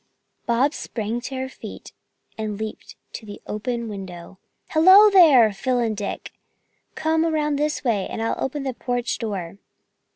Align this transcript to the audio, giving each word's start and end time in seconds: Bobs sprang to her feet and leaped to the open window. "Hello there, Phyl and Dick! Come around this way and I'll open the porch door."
Bobs 0.47 0.77
sprang 0.77 1.21
to 1.21 1.35
her 1.35 1.47
feet 1.47 1.93
and 2.35 2.57
leaped 2.57 2.95
to 3.13 3.23
the 3.23 3.39
open 3.45 3.87
window. 3.87 4.39
"Hello 4.69 5.11
there, 5.11 5.53
Phyl 5.53 5.77
and 5.77 5.95
Dick! 5.95 6.31
Come 6.95 7.23
around 7.23 7.57
this 7.57 7.83
way 7.83 8.07
and 8.07 8.19
I'll 8.19 8.33
open 8.43 8.63
the 8.63 8.73
porch 8.73 9.19
door." 9.19 9.59